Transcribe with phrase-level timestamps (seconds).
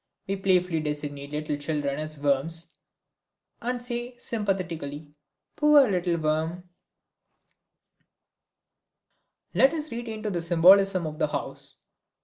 [0.25, 2.73] We playfully designate little children as worms,
[3.61, 5.11] and say, sympathetically,
[5.55, 6.67] "poor little worm."
[9.53, 11.77] Let us return to the symbolism of the house.